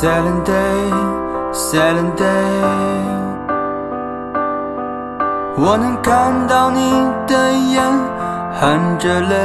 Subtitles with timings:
[0.00, 0.90] Silent day,
[1.52, 2.24] silent day，
[5.58, 7.82] 我能看到你的眼
[8.58, 9.36] 含着泪，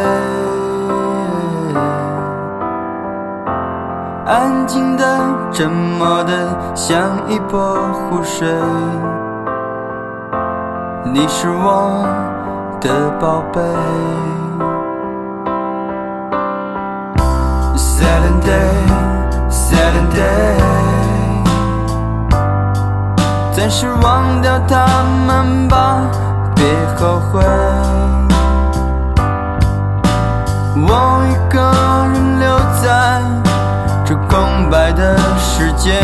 [4.25, 5.20] 安静的、
[5.52, 8.47] 沉默的，像一波湖水。
[11.04, 12.07] 你是我
[12.79, 13.61] 的宝贝。
[17.75, 19.04] Silent day,
[20.15, 20.57] day，
[23.55, 24.86] 暂时忘掉他
[25.28, 26.01] 们吧，
[26.55, 26.65] 别
[26.96, 27.43] 后悔。
[30.78, 30.89] 我
[31.29, 31.57] 一个
[32.14, 32.45] 人留
[32.83, 33.22] 在
[34.05, 36.03] 这空白的世界。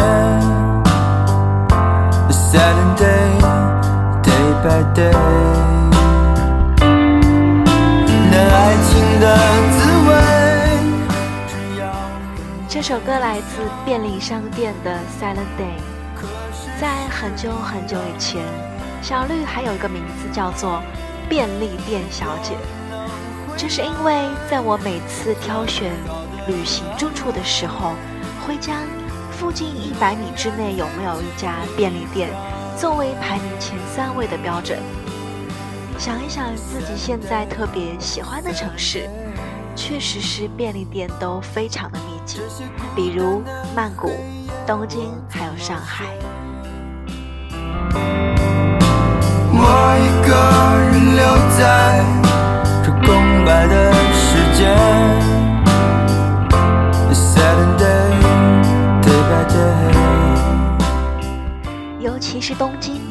[2.51, 3.39] Silent day,
[4.23, 5.15] day by day，
[8.29, 8.89] 那爱情
[9.21, 9.25] 的
[12.83, 15.77] 这首歌来自便利商店的《Silent Day》。
[16.81, 18.43] 在很久很久以前，
[19.03, 20.81] 小绿还有一个名字叫做
[21.29, 22.55] 便利店小姐。
[23.55, 25.91] 这是因为在我每次挑选
[26.47, 27.93] 旅行住处的时候，
[28.47, 28.75] 会将
[29.31, 32.31] 附近一百米之内有没有一家便利店
[32.75, 34.79] 作为排名前三位的标准。
[35.99, 39.07] 想一想自己现在特别喜欢的城市，
[39.83, 42.39] 确实是便利店都非常的密集，
[42.95, 43.41] 比如
[43.75, 44.11] 曼谷、
[44.67, 46.05] 东京还有上海。
[49.51, 50.31] 我一个
[50.85, 51.25] 人留
[51.57, 52.05] 在
[52.83, 54.69] 这空白的世界。
[57.11, 58.13] Silent day,
[59.01, 59.97] day by day。
[61.99, 63.01] 尤其是东京，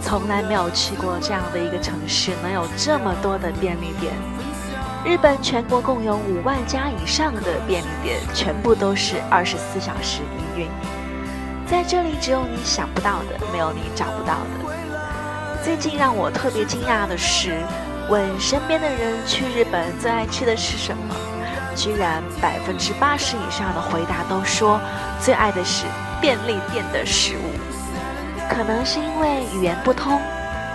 [0.00, 4.14] 从来没有去过这样的一个城市，能有这么多的便利店。
[5.04, 10.68] 日本全国共有五万家以上的便利店，全部都是二十四小时营运。
[11.66, 15.62] 在这里，只有你想不到的，没有你找不到的。
[15.62, 17.54] 最近让我特别惊讶的是，
[18.08, 21.14] 问身边的人去日本最爱吃的是什么，
[21.76, 24.80] 居然百分之八十以上的回答都说
[25.20, 25.84] 最爱的是
[26.18, 28.48] 便利店的食物。
[28.48, 30.18] 可能是因为语言不通，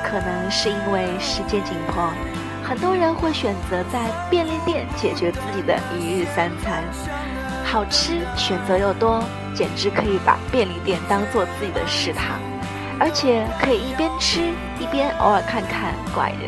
[0.04, 2.12] 可能是因为时间紧迫，
[2.70, 6.84] 很多人会选择在便利店解决自己的一日三餐。
[7.66, 9.24] 好吃，选择又多，
[9.56, 12.40] 简直可以把便利店当做自己的食堂，
[13.00, 14.42] 而且可以一边吃
[14.80, 16.42] 一边偶尔看看怪人。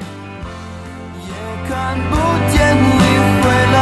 [1.26, 1.34] 也
[1.68, 2.16] 看不
[2.52, 2.86] 见你
[3.42, 3.80] 回来。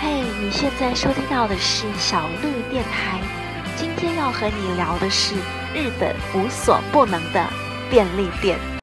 [0.00, 3.20] 嘿你现在收听到的是小绿电台，
[3.98, 5.34] 今天要和你聊的是
[5.74, 7.48] 日本无所不能的
[7.90, 8.75] 便利店。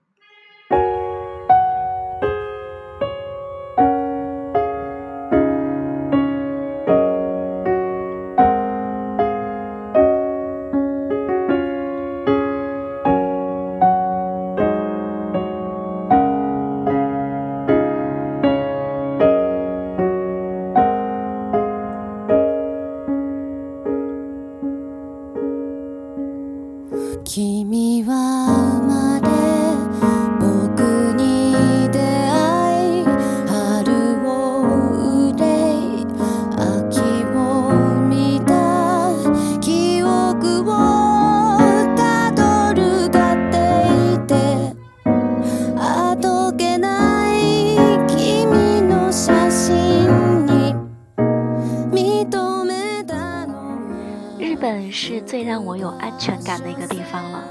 [55.33, 57.43] 最让我有安全感的一个地方了。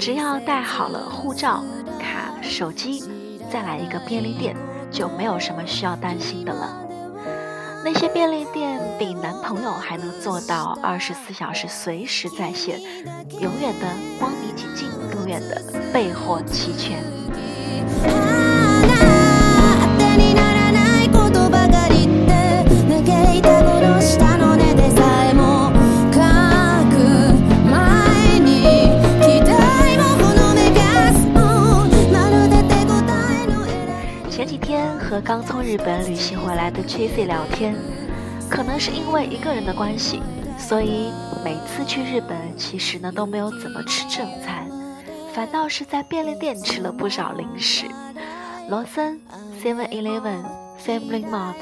[0.00, 1.62] 只要带好了护照、
[1.96, 3.04] 卡、手机，
[3.48, 4.56] 再来一个便利店，
[4.90, 6.76] 就没有什么需要担心的了。
[7.84, 12.80] 那些便利店比男朋友还能做到二十四小时随时在线，
[13.40, 13.86] 永远的
[14.18, 15.62] 光你几近，永远的
[15.92, 16.98] 备货齐全。
[35.14, 37.76] 和刚从日本旅行回来的 Tracy 聊天，
[38.50, 40.20] 可能是因为一个人的关系，
[40.58, 41.12] 所以
[41.44, 44.68] 每次去日本其实呢都没有怎么吃正餐，
[45.32, 47.86] 反倒是在便利店吃了不少零食。
[48.68, 49.20] 罗森、
[49.62, 50.42] Seven Eleven、
[50.84, 51.54] Family Mart、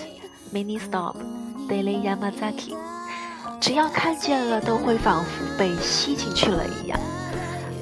[0.50, 1.16] Mini Stop、
[1.68, 2.74] Daily Yamazaki，
[3.60, 6.98] 只要看见了，都会仿佛被吸进去了一样。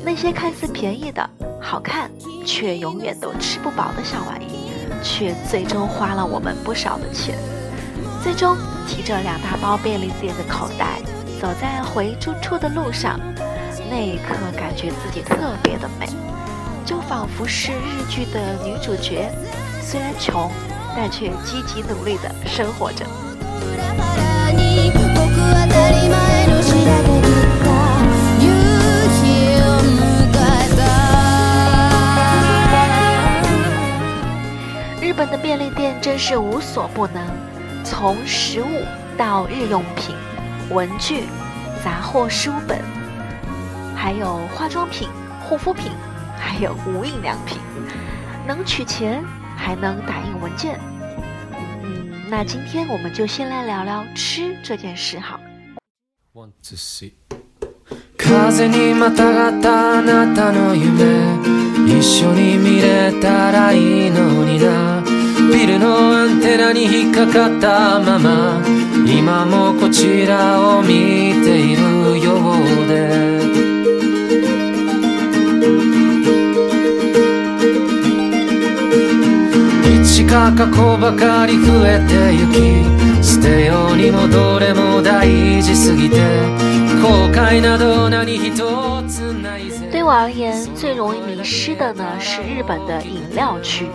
[0.05, 1.31] 那些看似便宜的、
[1.63, 2.11] 好看
[2.45, 4.70] 却永远都吃不饱的小玩意，
[5.03, 7.37] 却最终花了我们不少的钱。
[8.23, 8.57] 最终
[8.87, 11.01] 提着两大包便利店的口袋，
[11.41, 13.19] 走在回住处的路上，
[13.91, 16.07] 那一刻感觉自己特别的美，
[16.85, 19.31] 就仿佛是日剧的女主角，
[19.83, 20.51] 虽然穷，
[20.95, 23.07] 但却积极努力的生活着。
[35.20, 37.24] 本的便利店真是无所不能，
[37.84, 38.66] 从食物
[39.18, 40.16] 到日用品、
[40.70, 41.24] 文具、
[41.84, 42.80] 杂货、书本，
[43.96, 45.08] 还有化妆品、
[45.42, 45.92] 护肤品，
[46.38, 47.60] 还有无印良品，
[48.48, 49.24] 能取钱，
[49.56, 50.80] 还能打印文件。
[51.84, 55.40] 嗯，那今天我们就先来聊聊吃这件事好。
[56.34, 57.14] One, two, three.
[58.18, 61.38] 風にまたがったあなたの夢
[61.86, 64.99] 一緒に見れたらいいのにな
[65.51, 68.63] ビルのアンテナに引っかかったまま
[69.07, 71.83] 今もこちらを見ている
[72.25, 72.35] よ
[72.85, 73.31] うで
[80.03, 86.17] 一か過去ばかり増えてゆき捨てようにもどれも大事すぎて
[87.03, 88.55] 後悔など何一
[89.09, 93.87] つないぜ对我而言，最容易迷失的呢是日本的饮料区。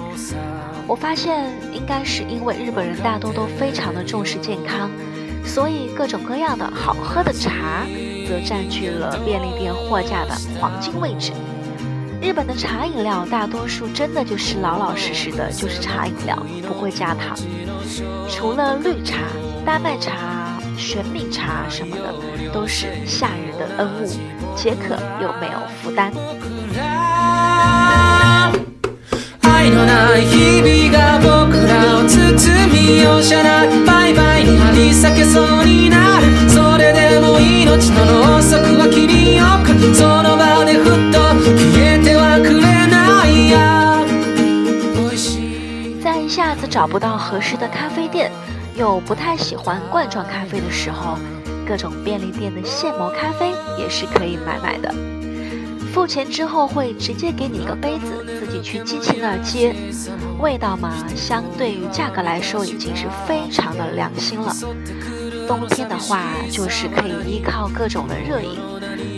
[0.87, 4.89] 我发现，应该是因为日本人大多都非常的重视健康，
[5.43, 7.85] 所以各种各样的好喝的茶，
[8.27, 11.31] 则占据了便利店货架的黄金位置。
[12.21, 16.37] 日本的茶饮料大多数真的就是老老实实的，就是茶饮料，
[16.67, 17.35] 不会加糖。
[18.29, 19.17] 除了绿茶、
[19.65, 22.13] 丹麦茶、玄米茶什么的，
[22.53, 24.07] 都是夏日的恩物，
[24.55, 26.13] 解渴又没有负担。
[29.64, 32.18] 愛のない日々が僕らを包
[32.72, 41.18] み容赦ないバイバイに張り裂けそうになるそれでも命のろうそくは切りよくその場でふっと
[41.56, 44.04] 消えてはくれないや
[44.94, 45.38] 美味し
[45.98, 48.30] い在一下子找不到合适的咖啡店，
[48.76, 51.18] 又不太喜欢罐装咖啡的时候，
[51.66, 54.92] 各种便利店的现磨咖啡也是可以买买的。
[55.95, 59.73] 付钱之后会直接给你一个杯子，自己去机器那儿接。
[60.39, 64.53] 味道嘛，相对于价格来说已经是非常的良心了。
[65.47, 66.21] 冬天的话，
[66.51, 68.59] 就是可以依靠各种的热饮，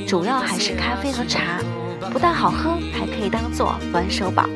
[0.07, 1.59] 主要还是咖啡和茶，
[2.13, 4.47] 不但好喝，还可以当做暖手宝。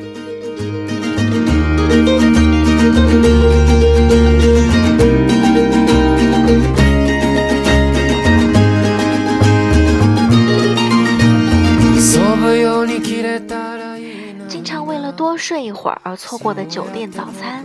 [15.52, 17.62] 睡一会儿而错过的酒店早餐，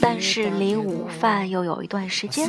[0.00, 2.48] 但是离午饭又有一段时间，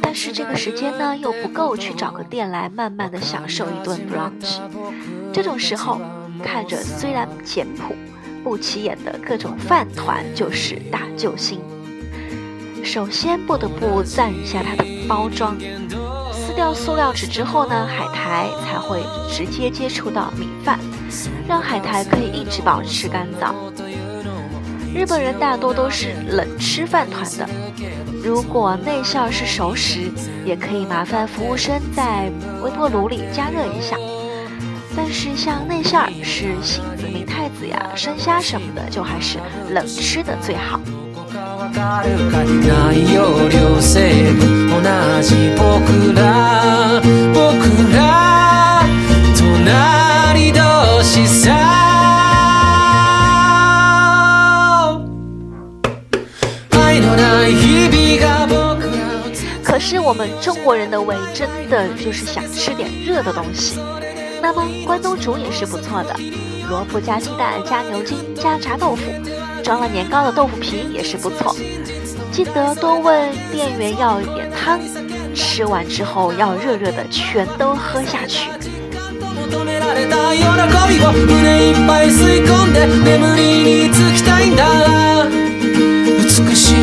[0.00, 4.58] 但是这个时间呢又不够去找个店来慢慢的享受一顿 brunch。
[5.34, 6.00] 这种时候，
[6.42, 7.94] 看着虽然简朴
[8.42, 11.60] 不起眼的各种饭团就是大救星。
[12.82, 15.54] 首先不得不赞一下它的包装，
[16.32, 20.80] 撕掉塑料纸之后呢，海苔才会直接接触到米饭，
[21.46, 23.52] 让海苔可以一直保持干燥。
[24.94, 27.48] 日本人大多都是冷吃饭团的，
[28.22, 30.10] 如果内馅是熟食，
[30.44, 32.30] 也可以麻烦服务生在
[32.62, 33.96] 微波炉里加热一下。
[34.96, 39.38] 但是像内馅是杏子、明太子呀、生虾什么的，就还是
[39.70, 40.80] 冷吃的最好。
[59.89, 63.79] 是我们中国人的胃真的就是想吃点热的东西。
[64.41, 66.15] 那么关东煮也是不错的，
[66.69, 69.01] 萝卜加鸡蛋加牛筋加炸豆腐，
[69.63, 71.55] 装了年糕的豆腐皮也是不错。
[72.31, 74.79] 记得多问店员要一点汤，
[75.33, 78.49] 吃完之后要热热的全都喝下去。
[79.49, 80.35] 求められた
[86.55, 86.73] 喜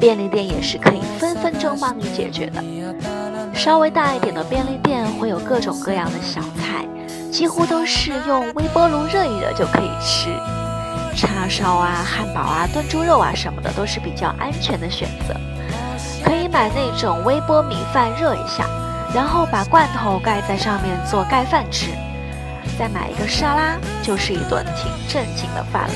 [0.00, 2.64] 便利店也是可以分分钟帮你解决的。
[3.54, 6.86] 稍微大一点的便利店会有各种各样的小菜，
[7.30, 10.30] 几乎都是用微波炉热一热就可以吃。
[11.14, 15.34] 叉烧啊、汉堡啊、炖猪肉啊什么的都是比较安全的选择。
[16.24, 18.64] 可以买那种微波米饭热一下，
[19.14, 21.90] 然后把罐头盖在上面做盖饭吃。
[22.78, 25.94] 再买一个沙拉，就是一顿挺正经的饭了。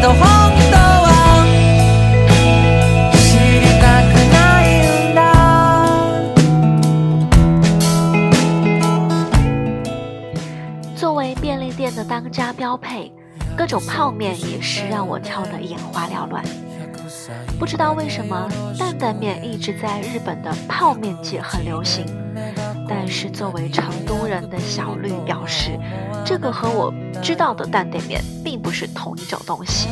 [0.00, 0.18] ど本
[0.70, 1.44] 当は
[3.14, 4.66] 知りたくない
[5.10, 5.20] んだ
[10.96, 13.12] 作为便利店的当家标配，
[13.56, 16.44] 各种泡面也是让我挑得眼花缭乱。
[17.58, 22.04] 不知道为什么，担担面一直在日本的泡面界很流行。
[22.88, 25.78] 但是作为成都人的小绿表示，
[26.24, 29.88] 这个和我知道的担担面并不是同一种东西。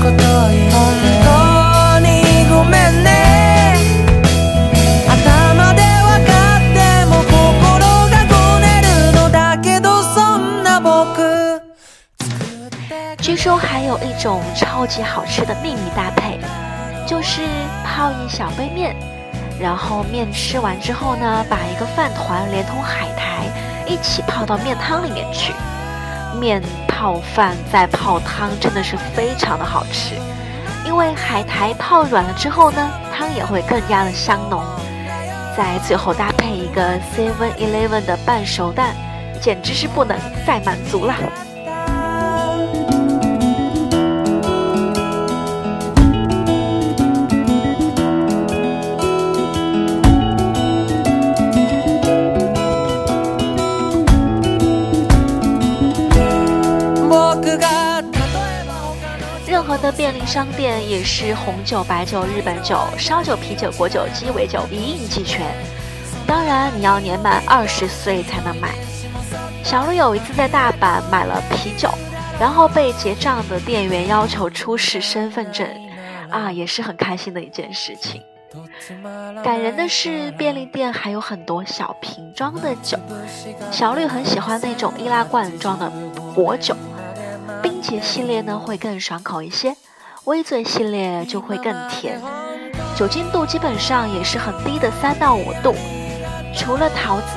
[0.00, 2.06] 本当に
[2.48, 3.76] ごめんね
[5.06, 6.76] 頭でわかって
[7.06, 7.78] も心
[8.08, 11.60] がごねるのだけどそんな僕
[13.20, 16.38] 据说还有一种超级好吃的秘密搭配，
[17.06, 17.42] 就是
[17.84, 18.96] 泡一小杯面，
[19.59, 23.45] 然后面吃完之后呢，把一个饭团连同海苔
[23.87, 25.53] 一起泡到面汤里面去。
[26.39, 30.15] 面泡饭再泡汤，真的是非常的好吃。
[30.85, 34.61] 因为海苔泡软了之后呢，汤也会更加的香浓。
[35.55, 38.95] 在最后搭配一个 Seven Eleven 的半熟蛋，
[39.39, 41.13] 简直是不能再满足了。
[59.77, 65.45] 的便利商店也是红酒、白酒、日本酒、烧酒、啤酒、果酒、鸡尾酒一应俱全。
[66.25, 68.69] 当然，你要年满二十岁才能买。
[69.63, 71.89] 小鹿有一次在大阪买了啤酒，
[72.39, 75.67] 然后被结账的店员要求出示身份证，
[76.29, 78.21] 啊，也是很开心的一件事情。
[79.43, 82.97] 感人的是，便利店还有很多小瓶装的酒。
[83.71, 85.91] 小绿很喜欢那种易拉罐装的
[86.35, 86.75] 果酒，
[87.62, 89.74] 冰结系列呢会更爽口一些，
[90.24, 92.20] 微醉系列就会更甜，
[92.96, 95.74] 酒精度基本上也是很低的三到五度。
[96.54, 97.36] 除了桃子、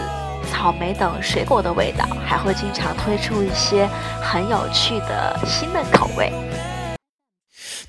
[0.52, 3.88] 草莓等水果的味道，还会经常推出一些
[4.22, 6.32] 很有趣的新的口味。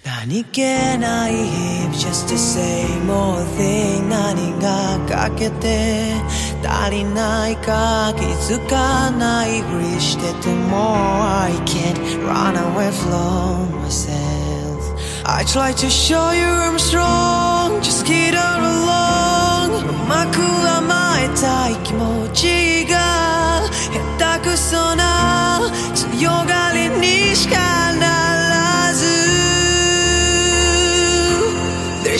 [0.04, 0.62] 何気
[0.98, 6.14] ない日々 just the same old thing 何が欠けて
[6.66, 10.94] 足りないか気づかないふりしてても
[11.44, 14.42] I can't run away from myself
[15.24, 23.62] I try to show you I'm strong just get out along うまく甘えたい気持ちが
[24.18, 27.56] 下手くそな強がりにしか
[27.94, 29.06] ならず
[32.04, 32.18] The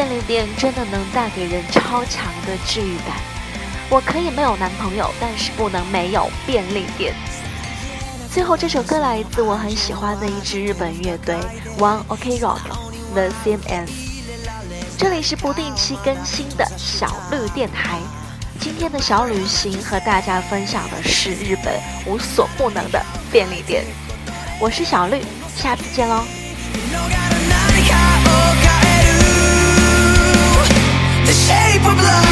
[0.00, 3.18] 便利店真的能带给人超强的治愈感。
[3.90, 7.12] 我可以没有男朋友，但是不能没有便利店。
[8.32, 11.36] 最后这首歌来自我很喜欢的一支日本乐队
[11.78, 12.60] One Ok Rock
[13.12, 13.90] The Same As。
[14.96, 17.98] 这里是不定期更新的小绿电台。
[18.58, 23.84] 今天的小旅行和大家分享的是日本无所不能的便利店。
[24.58, 25.20] 我是小绿，
[25.54, 26.24] 下次见喽。
[31.82, 32.29] 広が